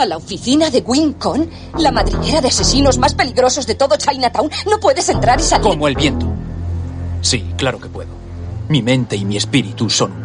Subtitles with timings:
[0.00, 1.50] ¿A la oficina de Wincon?
[1.76, 4.50] ¿La madriguera de asesinos más peligrosos de todo Chinatown?
[4.70, 5.68] ¿No puedes entrar y salir?
[5.68, 6.26] Como el viento.
[7.20, 8.08] Sí, claro que puedo.
[8.70, 10.19] Mi mente y mi espíritu son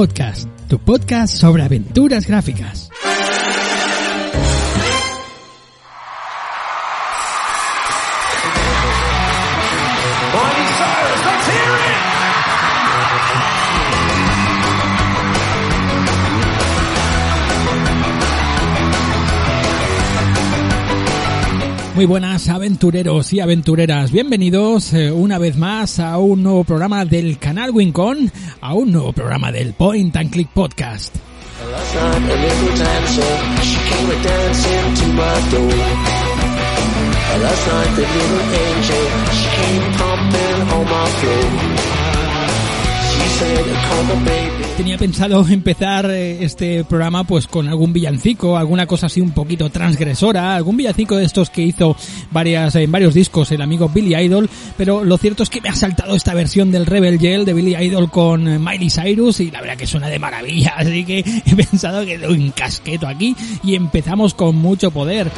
[0.00, 2.89] Podcast, tu podcast sobre aventuras gráficas.
[22.00, 27.36] Muy buenas aventureros y aventureras, bienvenidos eh, una vez más a un nuevo programa del
[27.36, 31.14] canal Wincon, a un nuevo programa del Point and Click Podcast.
[44.76, 49.68] Tenía pensado empezar eh, este programa pues con algún villancico, alguna cosa así un poquito
[49.68, 51.96] transgresora, algún villancico de estos que hizo
[52.30, 55.74] varias en varios discos el amigo Billy Idol, pero lo cierto es que me ha
[55.74, 59.60] saltado esta versión del Rebel Yell de Billy Idol con eh, Miley Cyrus y la
[59.60, 63.74] verdad que suena de maravilla, así que he pensado que doy un casqueto aquí y
[63.74, 65.30] empezamos con mucho poder.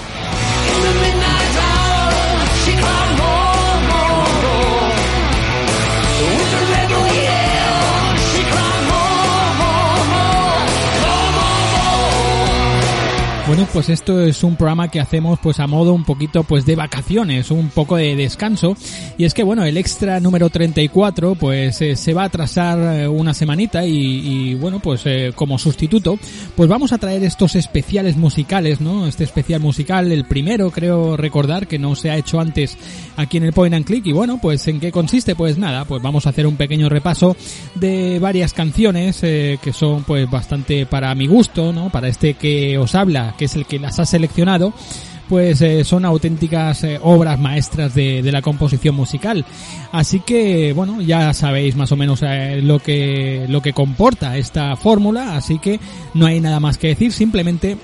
[13.53, 16.75] Bueno, pues esto es un programa que hacemos pues a modo un poquito pues de
[16.75, 18.75] vacaciones, un poco de descanso.
[19.19, 23.07] Y es que bueno, el extra número 34 pues eh, se va a atrasar eh,
[23.07, 26.19] una semanita y, y, bueno, pues eh, como sustituto
[26.57, 29.07] pues vamos a traer estos especiales musicales, ¿no?
[29.07, 32.79] Este especial musical, el primero creo recordar que no se ha hecho antes
[33.19, 35.35] aquí en el Point and Click y bueno, pues en qué consiste?
[35.35, 37.37] Pues nada, pues vamos a hacer un pequeño repaso
[37.75, 41.91] de varias canciones eh, que son pues bastante para mi gusto, ¿no?
[41.91, 44.73] Para este que os habla, que es el que las ha seleccionado
[45.29, 49.47] pues eh, son auténticas eh, obras maestras de, la composición musical.
[49.91, 54.77] Así que, bueno, ya sabéis más o menos eh, lo que lo que comporta esta
[54.77, 55.81] fórmula, así que
[56.13, 57.79] no hay nada más que decir, simplemente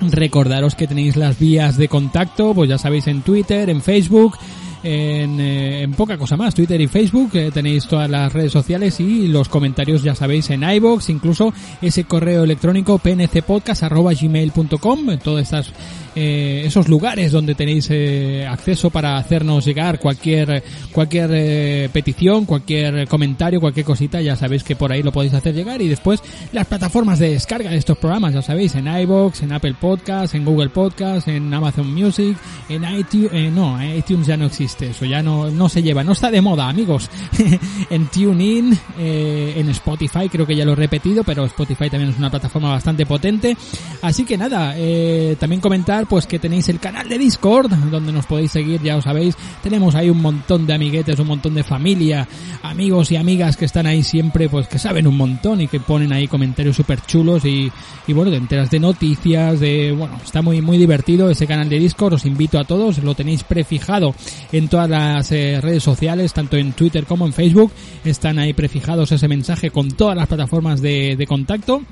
[0.00, 4.36] recordaros que tenéis las vías de contacto, pues ya sabéis en Twitter, en Facebook,
[4.82, 8.98] en, eh, en, poca cosa más, Twitter y Facebook, eh, tenéis todas las redes sociales
[9.00, 15.72] y los comentarios ya sabéis en iBox, incluso ese correo electrónico pncpodcast.gmail.com, todas estas
[16.16, 23.06] eh, esos lugares donde tenéis eh, acceso para hacernos llegar cualquier cualquier eh, petición, cualquier
[23.06, 25.80] comentario, cualquier cosita, ya sabéis que por ahí lo podéis hacer llegar.
[25.82, 29.74] Y después las plataformas de descarga de estos programas, ya sabéis, en iBox, en Apple
[29.80, 32.36] Podcast, en Google Podcast, en Amazon Music,
[32.68, 36.12] en iTunes, eh, no, iTunes ya no existe, eso ya no no se lleva, no
[36.12, 37.10] está de moda, amigos.
[37.90, 42.18] en TuneIn, eh, en Spotify, creo que ya lo he repetido, pero Spotify también es
[42.18, 43.56] una plataforma bastante potente.
[44.02, 48.26] Así que nada, eh, también comentar pues que tenéis el canal de Discord donde nos
[48.26, 52.26] podéis seguir, ya os sabéis, tenemos ahí un montón de amiguetes, un montón de familia,
[52.62, 56.12] amigos y amigas que están ahí siempre pues que saben un montón y que ponen
[56.12, 57.70] ahí comentarios súper chulos y,
[58.06, 61.78] y bueno, te enteras de noticias, de bueno, está muy muy divertido ese canal de
[61.78, 64.14] Discord, os invito a todos, lo tenéis prefijado
[64.52, 67.72] en todas las eh, redes sociales, tanto en Twitter como en Facebook,
[68.04, 71.82] están ahí prefijados ese mensaje con todas las plataformas de, de contacto.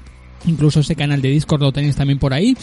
[0.47, 2.57] Incluso ese canal de Discord lo tenéis también por ahí.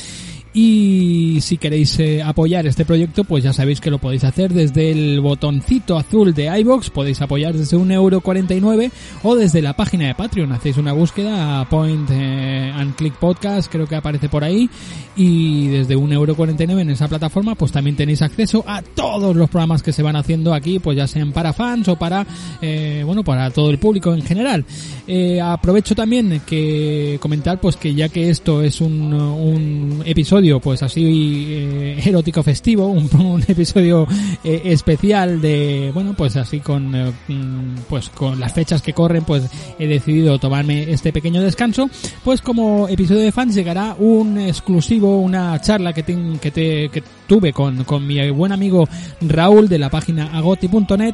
[0.58, 4.90] Y si queréis eh, apoyar este proyecto, pues ya sabéis que lo podéis hacer desde
[4.90, 8.90] el botoncito azul de iBox, podéis apoyar desde un euro 49
[9.24, 10.54] o desde la página de Patreon.
[10.54, 14.70] Hacéis una búsqueda a Point eh, and Click Podcast, creo que aparece por ahí,
[15.18, 19.50] y desde un euro 49 en esa plataforma, pues también tenéis acceso a todos los
[19.50, 22.26] programas que se van haciendo aquí, pues ya sean para fans o para,
[22.62, 24.64] eh, bueno, para todo el público en general.
[25.08, 30.82] Eh, aprovecho también que comentar, pues que ya que esto es un, un episodio pues
[30.82, 34.08] así eh, erótico festivo, un, un episodio
[34.44, 39.24] eh, especial de, bueno, pues así con, eh, mm, pues con las fechas que corren,
[39.26, 39.44] pues
[39.78, 41.88] he decidido tomarme este pequeño descanso,
[42.24, 47.04] pues como episodio de fans llegará un exclusivo, una charla que, ten- que, te, que
[47.28, 48.88] tuve con, con mi buen amigo
[49.22, 51.14] Raúl de la página agoti.net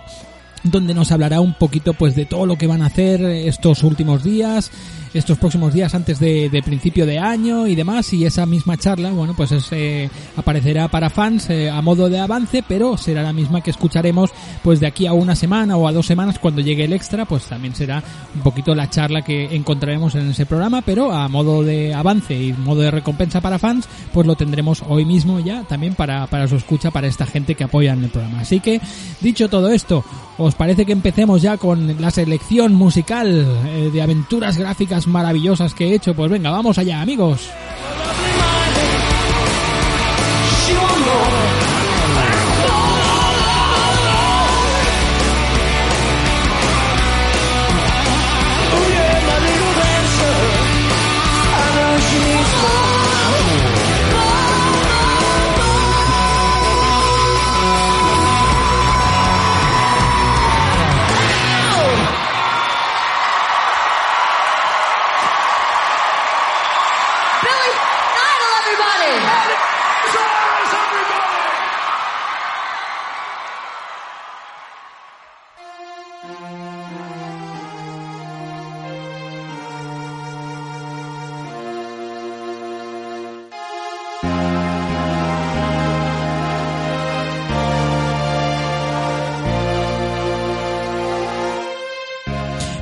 [0.63, 4.23] donde nos hablará un poquito pues de todo lo que van a hacer estos últimos
[4.23, 4.71] días,
[5.13, 8.13] estos próximos días antes de, de principio de año y demás.
[8.13, 12.19] Y esa misma charla, bueno pues es, eh, aparecerá para fans eh, a modo de
[12.19, 14.31] avance pero será la misma que escucharemos
[14.63, 17.43] pues de aquí a una semana o a dos semanas cuando llegue el extra pues
[17.45, 18.03] también será
[18.35, 22.53] un poquito la charla que encontraremos en ese programa pero a modo de avance y
[22.53, 26.55] modo de recompensa para fans pues lo tendremos hoy mismo ya también para, para su
[26.55, 28.41] escucha para esta gente que apoya en el programa.
[28.41, 28.79] Así que
[29.21, 30.03] dicho todo esto
[30.43, 35.87] ¿Os parece que empecemos ya con la selección musical eh, de aventuras gráficas maravillosas que
[35.87, 36.13] he hecho?
[36.13, 37.49] Pues venga, vamos allá, amigos.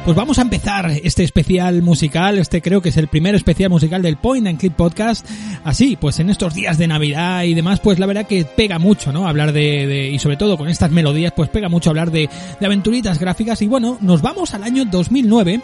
[0.09, 4.01] Pues vamos a empezar este especial musical, este creo que es el primer especial musical
[4.01, 5.23] del Point and Click Podcast.
[5.63, 9.13] Así, pues en estos días de Navidad y demás, pues la verdad que pega mucho,
[9.13, 9.27] ¿no?
[9.27, 12.27] Hablar de, y sobre todo con estas melodías, pues pega mucho hablar de,
[12.59, 13.61] de aventuritas gráficas.
[13.61, 15.61] Y bueno, nos vamos al año 2009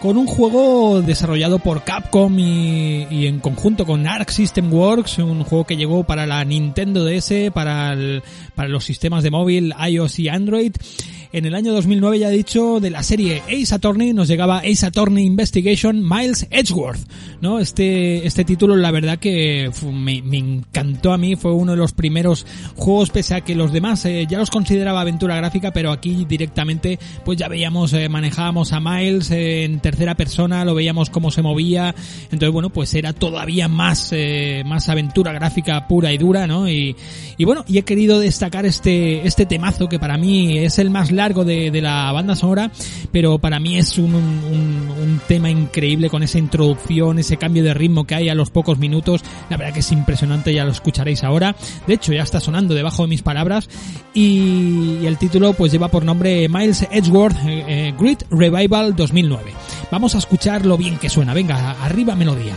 [0.00, 5.42] con un juego desarrollado por Capcom y, y en conjunto con Arc System Works, un
[5.42, 8.22] juego que llegó para la Nintendo DS, para, el-
[8.54, 10.72] para los sistemas de móvil iOS y Android.
[11.32, 14.84] En el año 2009, ya he dicho, de la serie Ace Attorney nos llegaba Ace
[14.84, 16.98] Attorney Investigation Miles Edgeworth,
[17.40, 17.60] ¿no?
[17.60, 21.78] Este, este título, la verdad que fu- me, me encantó a mí, fue uno de
[21.78, 22.44] los primeros
[22.74, 26.98] juegos, pese a que los demás eh, ya los consideraba aventura gráfica, pero aquí directamente,
[27.24, 31.42] pues ya veíamos, eh, manejábamos a Miles eh, en tercera persona, lo veíamos cómo se
[31.42, 31.94] movía,
[32.24, 36.68] entonces bueno, pues era todavía más, eh, más aventura gráfica pura y dura, ¿no?
[36.68, 36.96] Y,
[37.38, 41.12] y bueno, y he querido destacar este, este temazo que para mí es el más
[41.20, 42.70] largo de, la banda sonora,
[43.12, 48.14] pero para mí es un, tema increíble con esa introducción, ese cambio de ritmo que
[48.14, 49.22] hay a los pocos minutos.
[49.50, 51.54] La verdad que es impresionante, ya lo escucharéis ahora.
[51.86, 53.68] De hecho, ya está sonando debajo de mis palabras.
[54.14, 59.52] Y, y el título pues lleva por nombre Miles Edgeworth eh, eh, Great Revival 2009.
[59.90, 61.34] Vamos a escuchar lo bien que suena.
[61.34, 62.56] Venga, arriba melodía.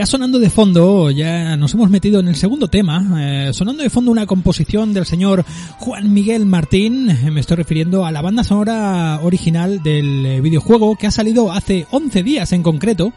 [0.00, 3.90] Ya sonando de fondo, ya nos hemos metido en el segundo tema, eh, sonando de
[3.90, 5.44] fondo una composición del señor
[5.76, 10.96] Juan Miguel Martín, eh, me estoy refiriendo a la banda sonora original del eh, videojuego
[10.96, 13.12] que ha salido hace 11 días en concreto.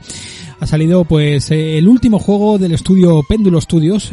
[0.60, 4.12] Ha salido pues el último juego del estudio Péndulo Studios,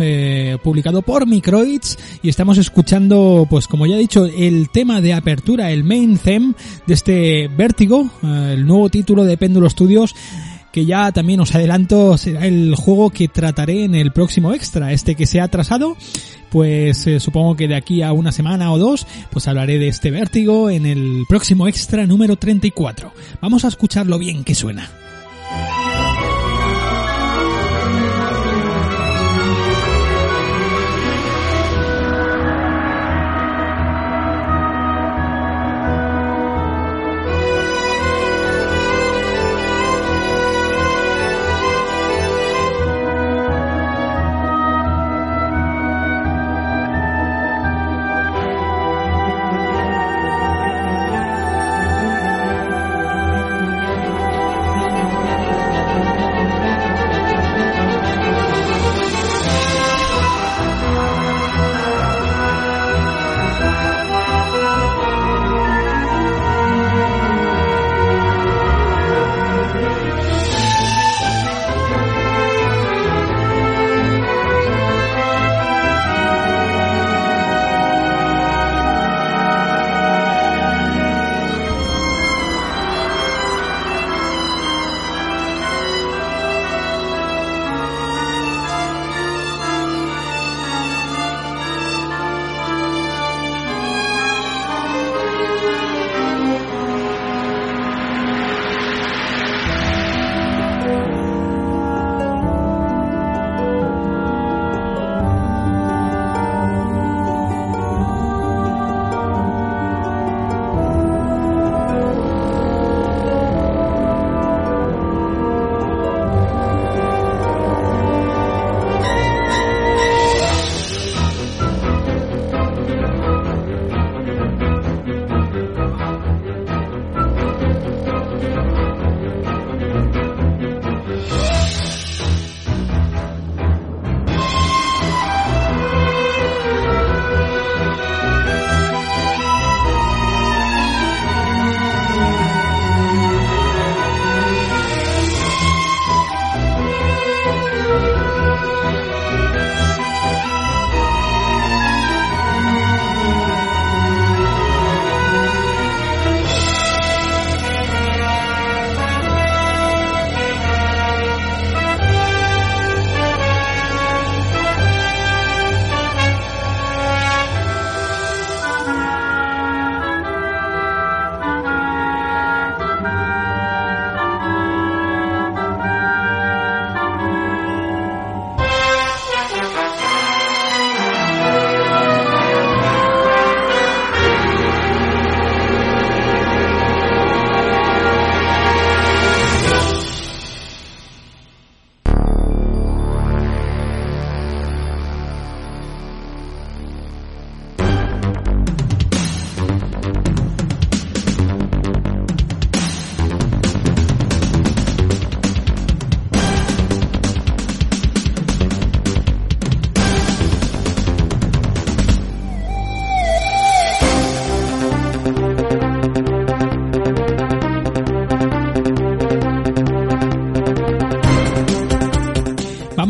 [0.64, 5.70] publicado por Microids, y estamos escuchando, pues como ya he dicho, el tema de apertura,
[5.70, 6.54] el main theme
[6.88, 10.12] de este Vértigo, el nuevo título de Péndulo Studios,
[10.72, 15.14] que ya también os adelanto será el juego que trataré en el próximo extra, este
[15.14, 15.96] que se ha atrasado,
[16.50, 20.10] pues eh, supongo que de aquí a una semana o dos, pues hablaré de este
[20.10, 23.12] vértigo en el próximo extra número 34.
[23.40, 24.90] Vamos a escucharlo bien que suena.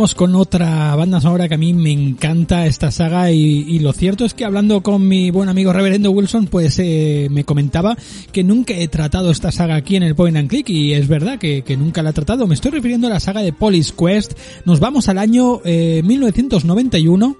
[0.01, 4.33] Con otra banda sonora que a mí me encanta esta saga y, lo cierto es
[4.33, 7.99] que hablando con mi buen amigo Reverendo Wilson pues eh, me comentaba
[8.33, 11.39] que nunca he tratado esta saga aquí en el Point and Click y es verdad
[11.39, 12.47] que, nunca la he tratado.
[12.47, 14.33] Me estoy refiriendo a la saga de Police Quest.
[14.65, 17.37] Nos vamos al año eh, 1991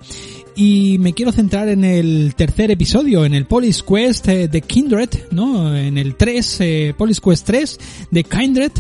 [0.55, 5.09] y me quiero centrar en el tercer episodio, en el Police Quest eh, de Kindred,
[5.31, 5.75] ¿no?
[5.75, 8.73] En el 3, eh, Police Quest 3 de Kindred.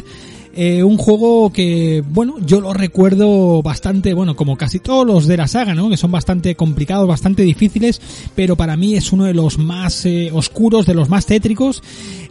[0.52, 5.36] Eh, un juego que, bueno, yo lo recuerdo bastante, bueno, como casi todos los de
[5.36, 5.88] la saga, ¿no?
[5.88, 8.00] Que son bastante complicados, bastante difíciles,
[8.34, 11.82] pero para mí es uno de los más eh, oscuros, de los más tétricos.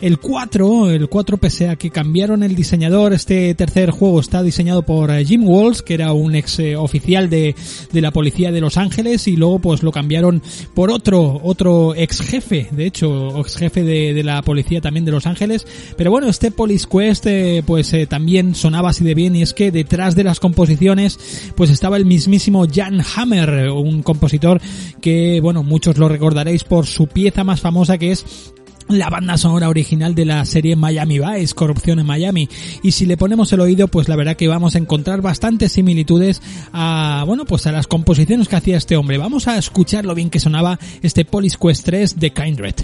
[0.02, 4.82] El 4, el 4 pese a que cambiaron el diseñador, este tercer juego está diseñado
[4.82, 7.56] por eh, Jim Walls, que era un ex oficial de,
[7.92, 10.42] de la policía de Los Ángeles, y luego pues lo cambiaron
[10.74, 15.12] por otro, otro ex jefe, de hecho, ex jefe de, de la policía también de
[15.12, 15.66] Los Ángeles.
[15.96, 17.26] Pero bueno, este Police Quest,
[17.66, 21.98] pues también sonaba así de bien y es que detrás de las composiciones pues estaba
[21.98, 24.60] el mismísimo Jan Hammer, un compositor
[25.02, 28.54] que bueno, muchos lo recordaréis por su pieza más famosa que es
[28.90, 32.50] la banda sonora original de la serie Miami Vice, Corrupción en Miami.
[32.82, 36.42] Y si le ponemos el oído, pues la verdad que vamos a encontrar bastantes similitudes
[36.74, 39.20] a, bueno, pues a las composiciones que hacía este hombre.
[39.20, 42.76] Vamos a escuchar lo bien que sonaba este Police Quest 3 de Kindred.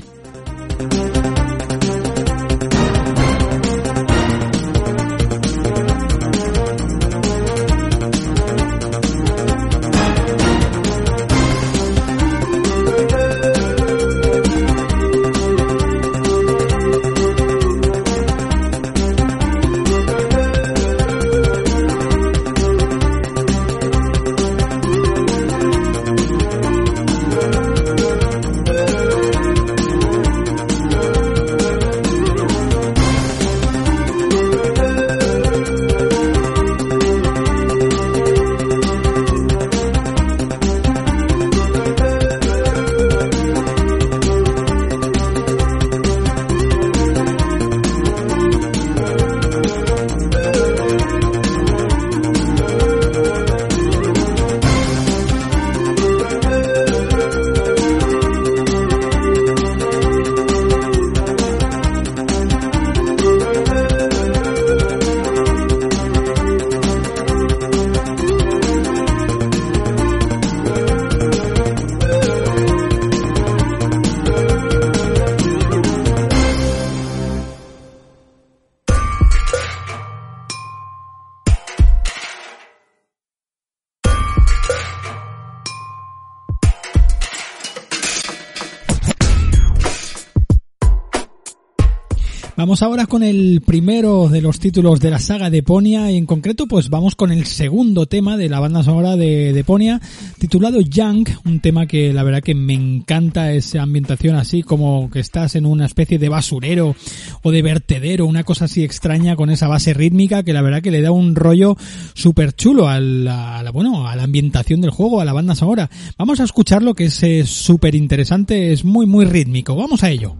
[92.81, 96.67] Ahora con el primero de los títulos de la saga de Ponia y en concreto
[96.67, 100.01] pues vamos con el segundo tema de la banda sonora de, de Ponia
[100.39, 105.19] titulado Young, un tema que la verdad que me encanta esa ambientación así como que
[105.19, 106.95] estás en una especie de basurero
[107.43, 110.91] o de vertedero, una cosa así extraña con esa base rítmica que la verdad que
[110.91, 111.77] le da un rollo
[112.13, 115.89] súper chulo a la, bueno, a la ambientación del juego, a la banda sonora.
[116.17, 119.75] Vamos a escucharlo que es súper interesante, es muy muy rítmico.
[119.75, 120.35] Vamos a ello.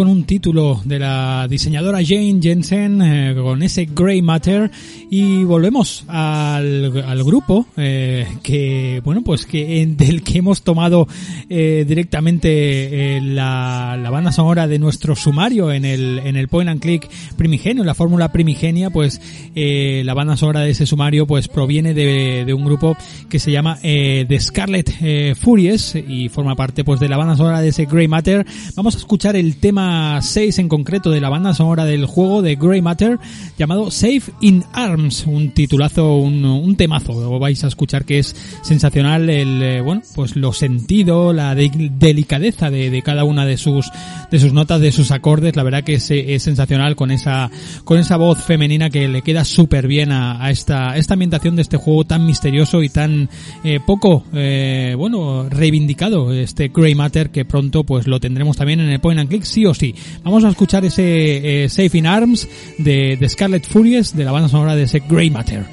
[0.00, 4.70] Con un título de la diseñadora Jane Jensen eh, con ese Grey Matter.
[5.10, 11.08] Y volvemos al, al grupo eh, que bueno pues que en- del que hemos tomado
[11.48, 16.70] eh, directamente eh, la, la banda sonora de nuestro sumario en el en el Point
[16.70, 19.20] and Click primigenio la fórmula primigenia pues
[19.56, 22.96] eh, la banda sonora de ese sumario pues proviene de, de un grupo
[23.28, 27.36] que se llama eh, The Scarlet eh, Furies y forma parte pues de la banda
[27.36, 28.46] sonora de ese Grey Matter.
[28.76, 32.54] Vamos a escuchar el tema 6 en concreto de la banda sonora del juego de
[32.54, 33.18] Grey Matter
[33.58, 38.99] llamado Safe in Arms un titulazo un, un temazo vais a escuchar que es sensacional
[39.06, 43.90] el eh, bueno pues lo sentido la de- delicadeza de, de cada una de sus
[44.30, 47.50] de sus notas de sus acordes la verdad que es, es sensacional con esa
[47.84, 51.62] con esa voz femenina que le queda súper bien a, a esta esta ambientación de
[51.62, 53.28] este juego tan misterioso y tan
[53.64, 58.90] eh, poco eh, bueno reivindicado este Grey Matter que pronto pues lo tendremos también en
[58.90, 59.94] el Point and Click sí o sí.
[60.22, 64.48] Vamos a escuchar ese eh, Safe in Arms de, de Scarlet Furies de la banda
[64.48, 65.64] sonora de ese Grey Matter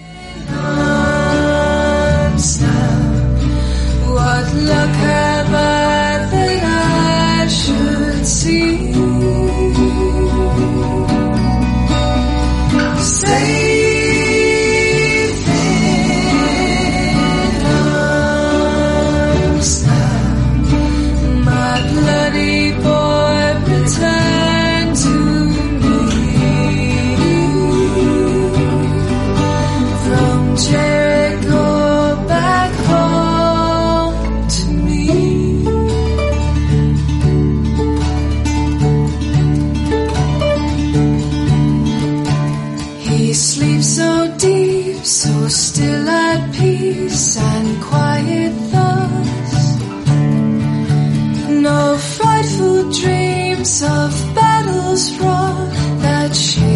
[4.94, 5.27] care.
[46.06, 48.54] At peace and quiet.
[51.68, 56.67] No frightful dreams of battles wrought that shake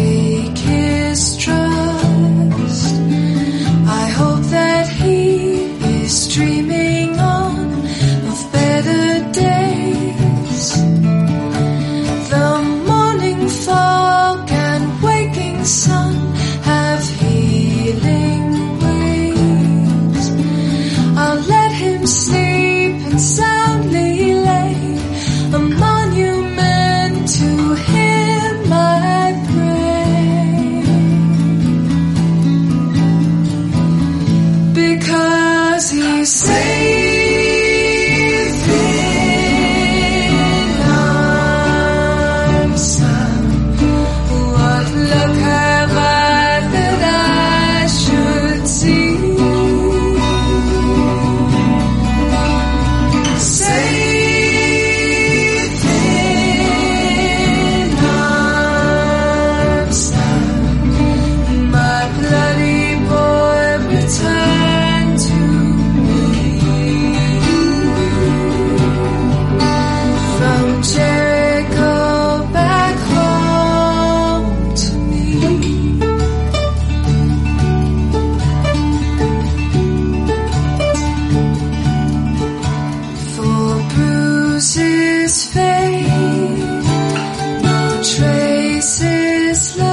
[88.82, 89.91] voices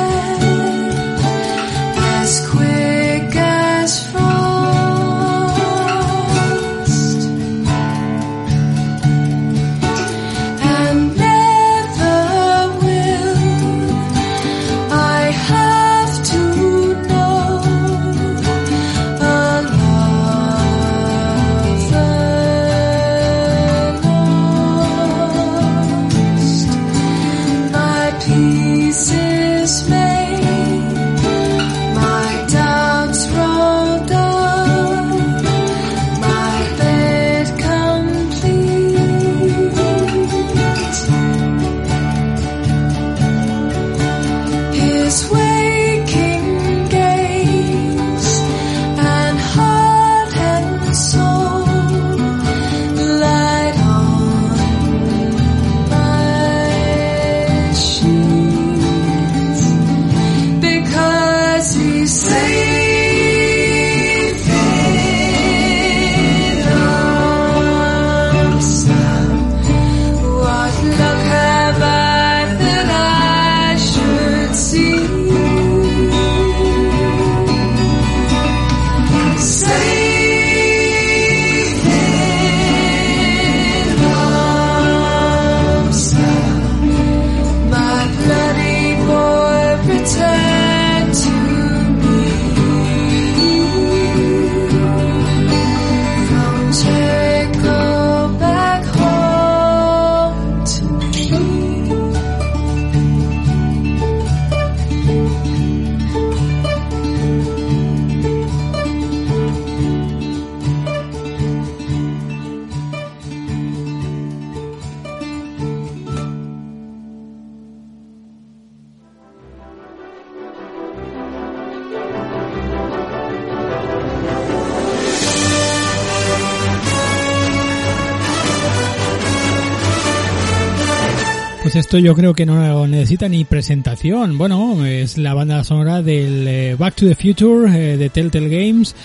[131.90, 134.38] esto yo creo que no necesita ni presentación.
[134.38, 138.96] Bueno, es la banda sonora del eh, Back to the Future eh, de Telltale Games,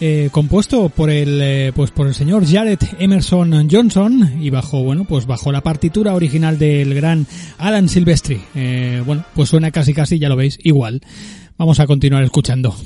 [0.00, 5.24] eh, compuesto por el pues por el señor Jared Emerson Johnson y bajo bueno pues
[5.24, 8.42] bajo la partitura original del gran Alan Silvestri.
[9.06, 11.00] Bueno, pues suena casi casi ya lo veis igual.
[11.56, 12.76] Vamos a continuar escuchando.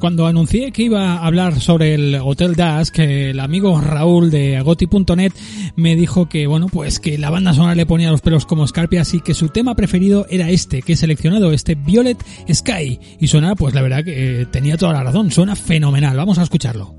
[0.00, 5.32] Cuando anuncié que iba a hablar sobre el Hotel Dusk, el amigo Raúl de agoti.net
[5.76, 9.14] me dijo que, bueno, pues que la banda sonora le ponía los pelos como escarpias
[9.14, 12.18] y que su tema preferido era este, que he seleccionado, este Violet
[12.52, 12.98] Sky.
[13.20, 16.16] Y suena, pues la verdad que eh, tenía toda la razón, suena fenomenal.
[16.16, 16.94] Vamos a escucharlo.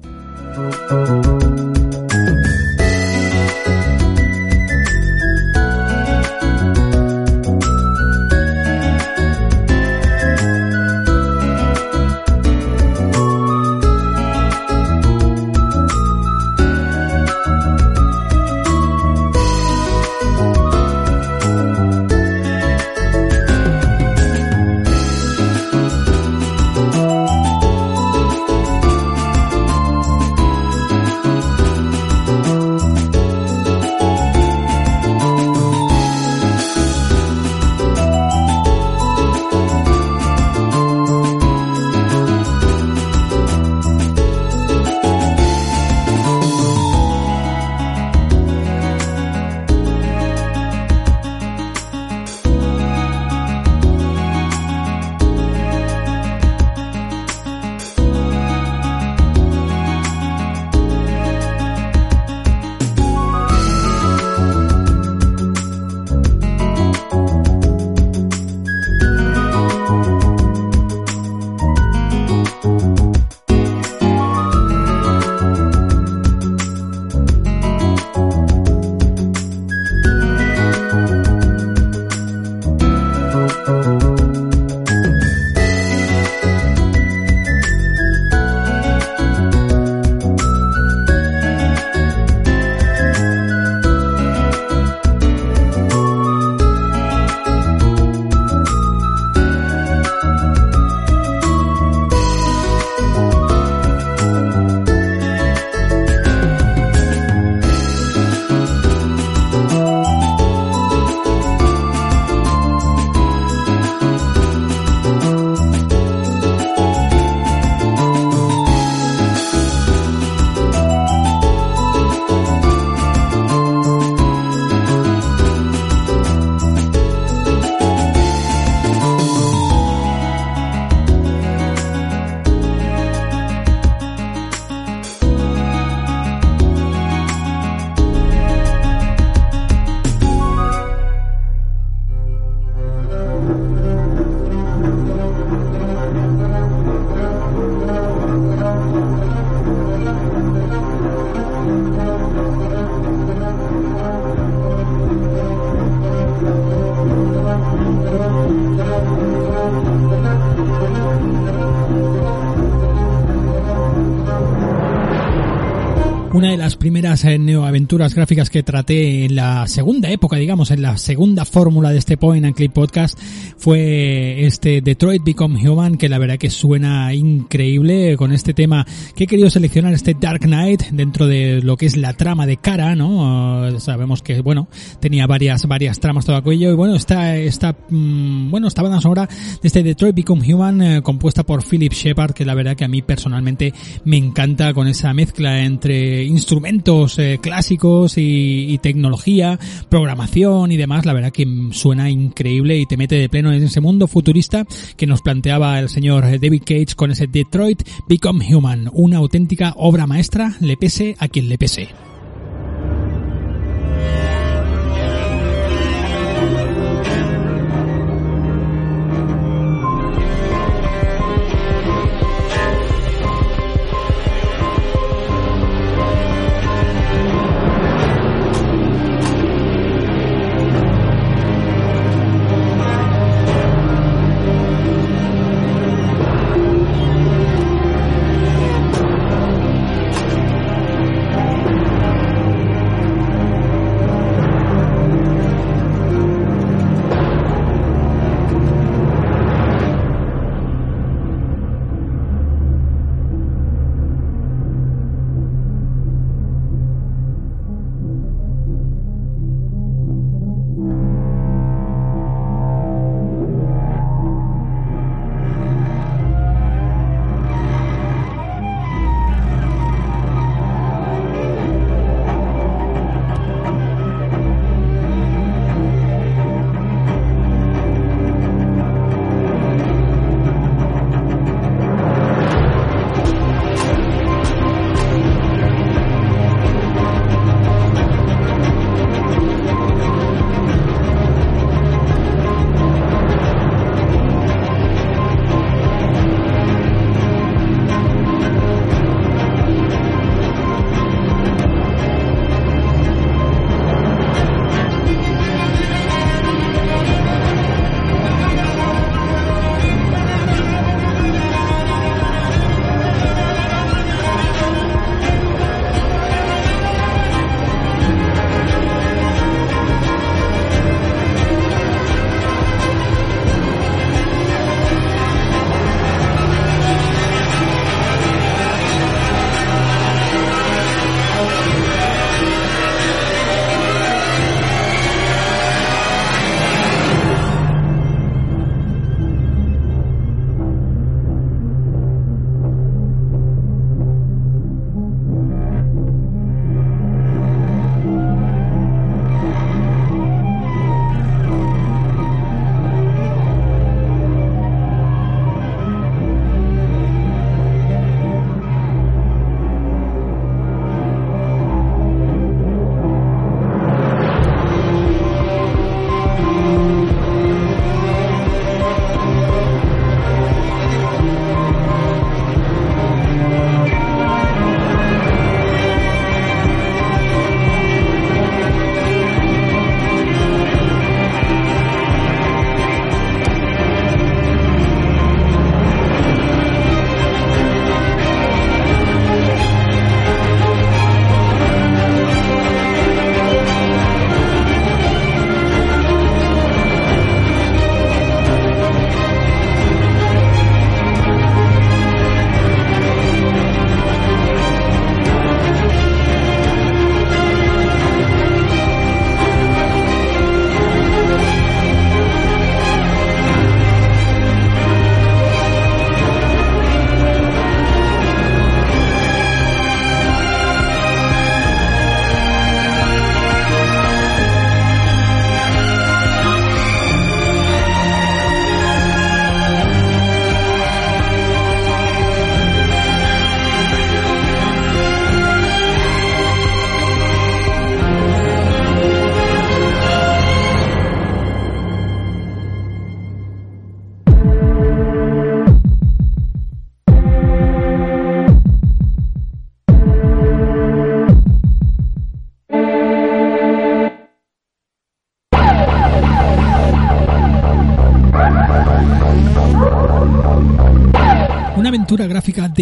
[166.33, 170.81] Una de las primeras eh, neoaventuras gráficas que traté en la segunda época, digamos, en
[170.81, 173.19] la segunda fórmula de este Point and Click Podcast
[173.57, 179.25] fue este Detroit Become Human, que la verdad que suena increíble con este tema que
[179.25, 182.95] he querido seleccionar, este Dark Knight, dentro de lo que es la trama de cara,
[182.95, 183.77] ¿no?
[183.81, 184.69] Sabemos que, bueno,
[185.01, 189.27] tenía varias, varias tramas todo aquello, y bueno, esta, esta, mmm, bueno, esta banda sonora
[189.27, 192.87] de este Detroit Become Human, eh, compuesta por Philip Shepard, que la verdad que a
[192.87, 193.73] mí personalmente
[194.05, 199.59] me encanta con esa mezcla entre instrumentos eh, clásicos y, y, tecnología,
[199.89, 203.81] programación y demás, la verdad que suena increíble y te mete de pleno en ese
[203.81, 204.65] mundo futurista
[204.97, 210.07] que nos planteaba el señor David Cage con ese Detroit Become Human, una auténtica obra
[210.07, 212.10] maestra, le pese a quien le pese.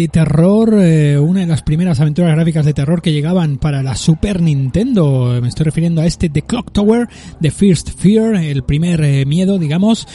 [0.00, 3.94] de terror, eh, una de las primeras aventuras gráficas de terror que llegaban para la
[3.96, 5.38] Super Nintendo.
[5.42, 7.08] Me estoy refiriendo a este The Clock Tower,
[7.40, 10.06] The First Fear, el primer eh, miedo, digamos.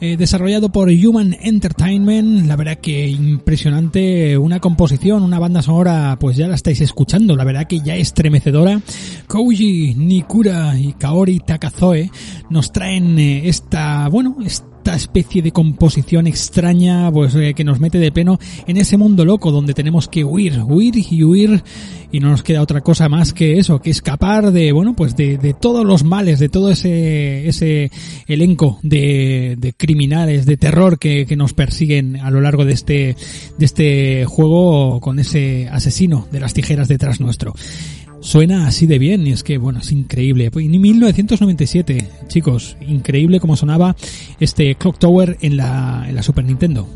[0.00, 6.36] eh, desarrollado por Human Entertainment, la verdad que impresionante, una composición, una banda sonora, pues
[6.36, 8.80] ya la estáis escuchando, la verdad que ya estremecedora.
[9.26, 12.10] Koji Nikura y Kaori Takazoe
[12.50, 17.98] nos traen eh, esta, bueno, esta especie de composición extraña pues eh, que nos mete
[17.98, 21.62] de pleno en ese mundo loco donde tenemos que huir, huir y huir
[22.12, 25.54] y no nos queda otra cosa más que eso, que escapar de bueno pues de,
[25.60, 27.90] todos los males, de todo ese ese
[28.26, 33.16] elenco de, de criminales, de terror que, que nos persiguen a lo largo de este
[33.58, 37.54] de este juego con ese asesino de las tijeras detrás nuestro.
[38.26, 40.50] Suena así de bien y es que, bueno, es increíble.
[40.52, 43.94] En 1997, chicos, increíble como sonaba
[44.40, 46.88] este Clock Tower en la, en la Super Nintendo.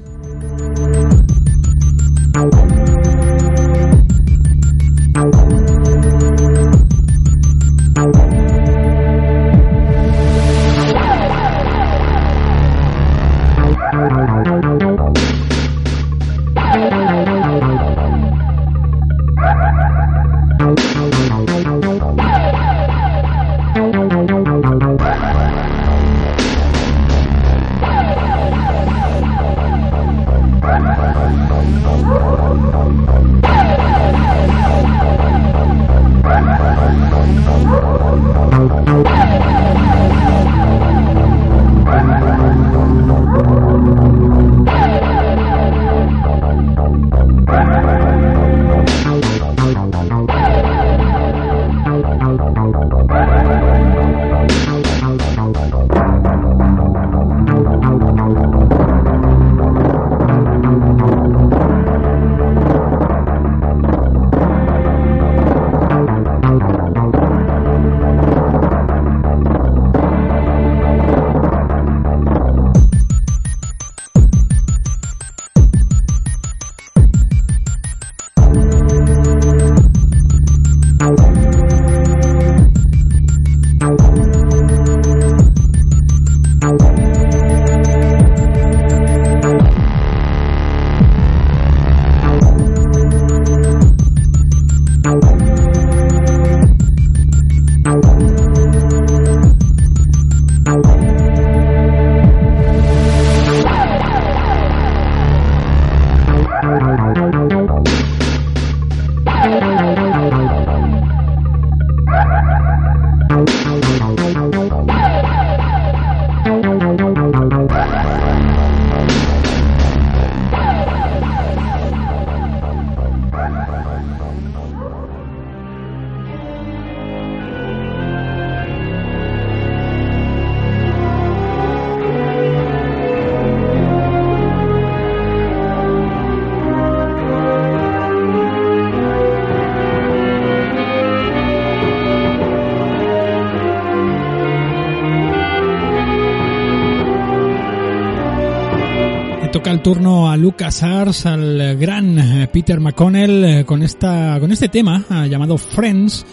[150.32, 155.26] A Lucas Ars, al gran eh, Peter McConnell, eh, con esta, con este tema ah,
[155.26, 156.24] llamado Friends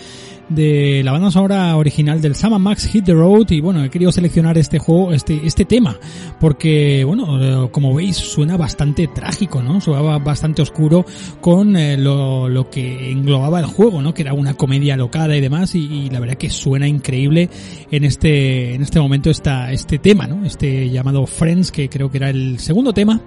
[0.49, 4.11] de la banda sonora original del Sama Max Hit the Road y bueno, he querido
[4.11, 5.97] seleccionar este juego, este, este tema,
[6.39, 9.81] porque bueno, eh, como veis suena bastante trágico, ¿no?
[9.81, 11.05] Suena bastante oscuro
[11.41, 14.13] con eh, lo, lo que englobaba el juego, ¿no?
[14.13, 17.49] Que era una comedia locada y demás y, y la verdad que suena increíble
[17.91, 20.45] en este, en este momento esta, este tema, ¿no?
[20.45, 23.21] Este llamado Friends, que creo que era el segundo tema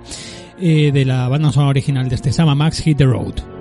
[0.61, 3.60] eh, de la banda sonora original de este Sama Max Hit the Road.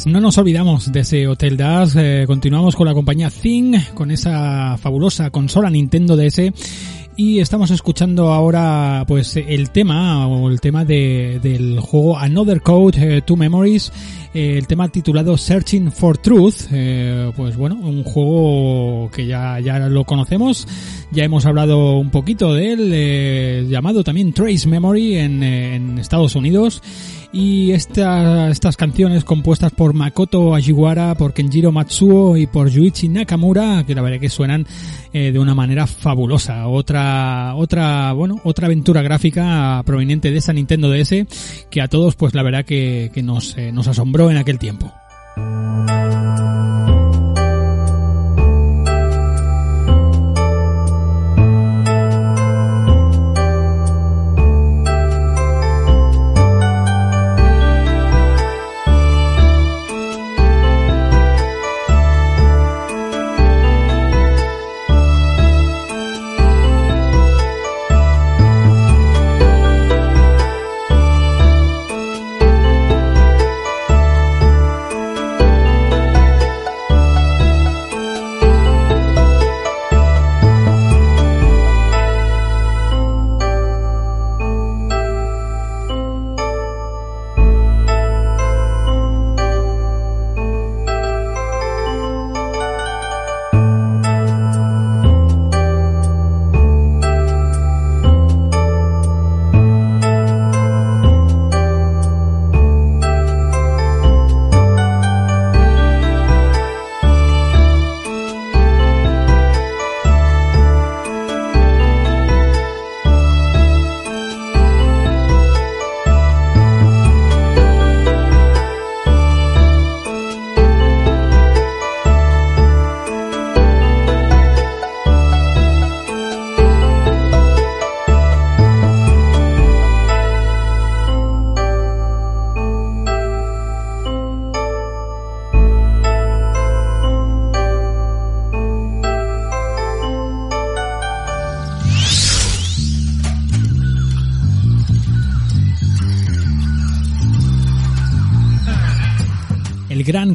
[0.00, 4.10] Pues no nos olvidamos de ese Hotel Das, eh, continuamos con la compañía Thing, con
[4.10, 6.40] esa fabulosa consola Nintendo DS
[7.16, 13.18] y estamos escuchando ahora pues el tema o el tema de, del juego Another Code
[13.18, 13.92] eh, to Memories
[14.32, 16.68] eh, el tema titulado Searching for Truth.
[16.72, 20.66] Eh, pues bueno un juego que ya, ya lo conocemos.
[21.10, 26.80] Ya hemos hablado un poquito de él llamado también Trace Memory en Estados Unidos
[27.32, 33.84] y esta- estas canciones compuestas por Makoto Ajiwara, por Kenjiro Matsuo y por Yuichi Nakamura,
[33.86, 34.66] que la verdad que suenan
[35.12, 36.66] eh, de una manera fabulosa.
[36.68, 41.26] Otra, otra, bueno, otra aventura gráfica proveniente de esa Nintendo DS
[41.70, 44.92] que a todos, pues la verdad que, que nos, eh, nos asombró en aquel tiempo.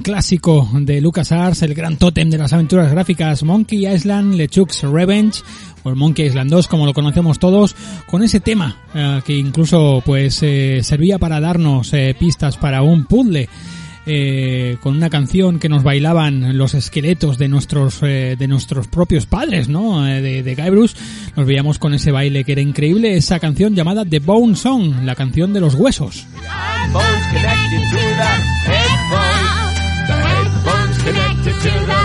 [0.05, 5.41] Clásico de LucasArts, el gran tótem de las aventuras gráficas Monkey Island LeChuck's Revenge
[5.81, 7.75] o el Monkey Island 2 como lo conocemos todos
[8.05, 13.05] con ese tema eh, que incluso pues eh, servía para darnos eh, pistas para un
[13.05, 13.49] puzzle
[14.81, 20.03] con una canción que nos bailaban los esqueletos de nuestros de nuestros propios padres, ¿no?
[20.03, 20.93] De, de Guybrush,
[21.35, 25.15] nos veíamos con ese baile que era increíble, esa canción llamada The Bone Song, la
[25.15, 26.27] canción de los huesos.
[31.45, 31.99] Connected to the.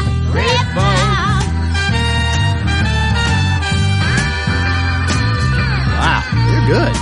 [5.97, 6.95] Wow, you're good.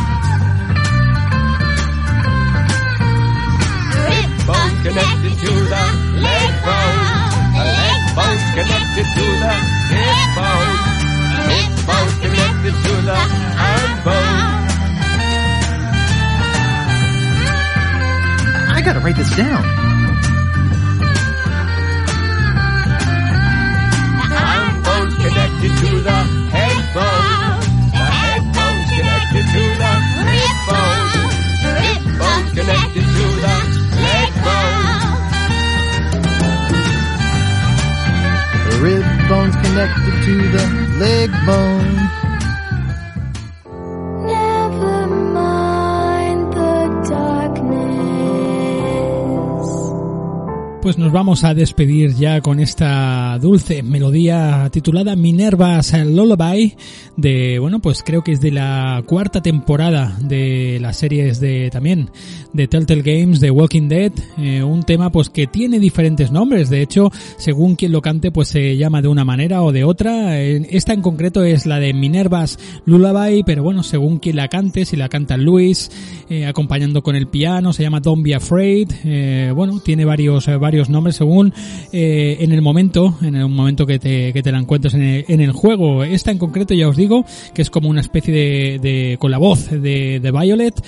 [4.78, 5.82] Connected to the
[6.22, 6.52] leg
[7.66, 7.98] leg
[8.54, 9.54] connected to the
[9.90, 10.82] hip bones.
[11.50, 13.18] Hip bones connected to the
[13.66, 14.72] arm bones.
[18.70, 19.97] I gotta write this down.
[39.68, 42.27] Connected to the leg bone.
[50.88, 56.76] Pues nos vamos a despedir ya con esta dulce melodía titulada Minerva's Lullaby
[57.14, 62.08] de, bueno, pues creo que es de la cuarta temporada de las series de también
[62.54, 66.80] de Telltale Games de Walking Dead, eh, un tema pues que tiene diferentes nombres, de
[66.80, 70.94] hecho, según quien lo cante pues se llama de una manera o de otra, esta
[70.94, 75.10] en concreto es la de Minerva's Lullaby, pero bueno, según quien la cante, si la
[75.10, 75.90] canta Luis,
[76.30, 80.77] eh, acompañando con el piano, se llama Don't Be Afraid, eh, bueno, tiene varios, varios
[80.78, 81.52] varios nombres según
[81.92, 85.24] eh, en el momento, en el momento que te, que te la encuentres en el,
[85.26, 86.04] en el juego.
[86.04, 89.70] Esta en concreto ya os digo que es como una especie de, con la voz
[89.70, 90.80] de, de Violet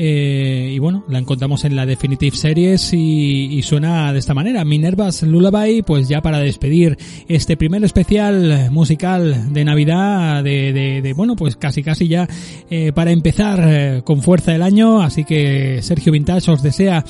[0.00, 4.64] eh, y bueno, la encontramos en la Definitive Series y, suena de esta manera.
[4.64, 6.96] Minerva's Lullaby, pues ya para despedir
[7.26, 12.28] este primer especial musical de Navidad, de, de, de bueno, pues casi casi ya
[12.70, 15.02] eh, para empezar eh, con fuerza el año.
[15.02, 17.04] Así que Sergio Vintage os desea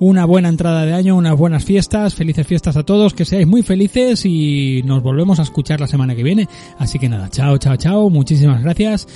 [0.00, 3.62] una buena entrada de año, unas buenas fiestas, felices fiestas a todos, que seáis muy
[3.62, 6.48] felices y nos volvemos a escuchar la semana que viene.
[6.76, 9.06] Así que nada, chao, chao, chao, muchísimas gracias.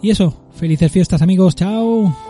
[0.00, 2.29] Y eso, felices fiestas amigos, chao.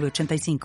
[0.00, 0.58] 906985.